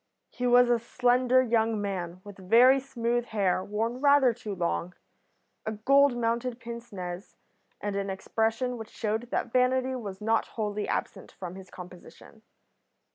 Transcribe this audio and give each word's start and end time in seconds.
He 0.31 0.47
was 0.47 0.71
a 0.71 0.79
slender 0.79 1.43
young 1.43 1.79
man, 1.79 2.21
with 2.23 2.37
very 2.49 2.79
smooth 2.79 3.25
hair 3.25 3.63
worn 3.63 4.01
rather 4.01 4.33
too 4.33 4.55
long, 4.55 4.95
a 5.63 5.73
gold 5.73 6.17
mounted 6.17 6.59
pince 6.59 6.91
nez, 6.91 7.35
and 7.79 7.95
an 7.95 8.09
expression 8.09 8.77
which 8.79 8.89
showed 8.89 9.29
that 9.29 9.53
vanity 9.53 9.93
was 9.95 10.19
not 10.19 10.47
wholly 10.57 10.87
absent 10.87 11.31
from 11.33 11.53
his 11.53 11.69
composition. 11.69 12.41